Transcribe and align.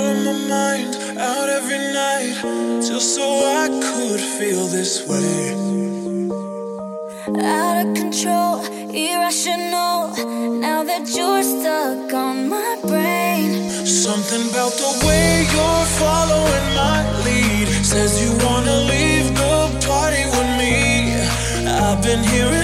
out 0.00 0.16
of 0.16 0.24
my 0.24 0.32
mind, 0.48 0.96
out 1.18 1.48
every 1.48 1.78
night, 1.92 2.34
just 2.88 3.14
so 3.14 3.26
I 3.62 3.68
could 3.68 4.20
feel 4.38 4.64
this 4.66 5.06
way. 5.06 5.52
Out 7.44 7.76
of 7.84 7.94
control, 7.94 8.54
irrational. 9.06 9.98
Now 10.66 10.80
that 10.90 11.04
you're 11.16 11.42
stuck 11.42 12.12
on 12.14 12.48
my 12.48 12.72
brain, 12.90 13.50
something 13.86 14.42
about 14.50 14.72
the 14.84 14.92
way 15.06 15.46
you're 15.54 15.86
following 16.02 16.66
my 16.82 16.98
lead 17.24 17.68
says 17.84 18.10
you 18.22 18.32
wanna 18.46 18.76
leave 18.92 19.28
the 19.42 19.56
party 19.86 20.24
with 20.34 20.50
me. 20.60 20.76
I've 21.68 22.02
been 22.02 22.24
hearing. 22.32 22.59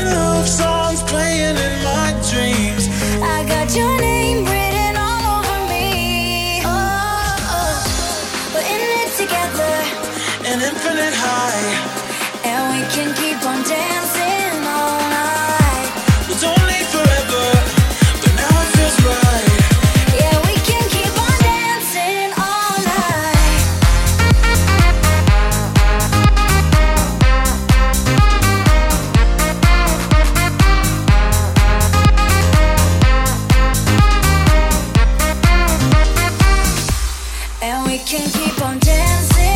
And 37.69 37.85
we 37.85 37.99
can 37.99 38.31
keep 38.31 38.63
on 38.63 38.79
dancing. 38.79 39.56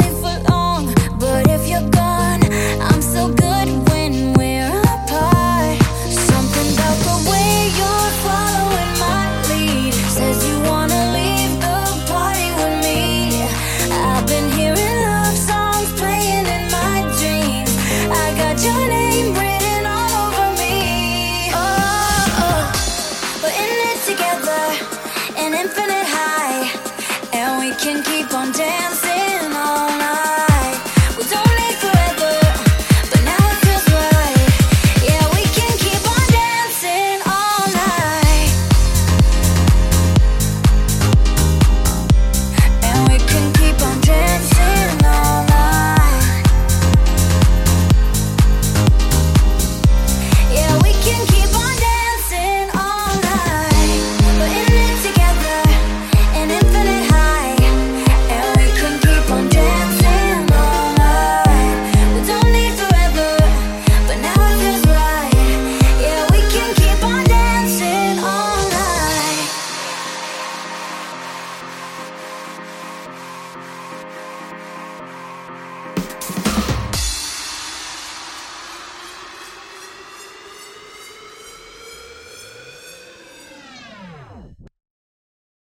keep 28.21 28.33
on 28.35 28.51
dancing. 28.51 29.10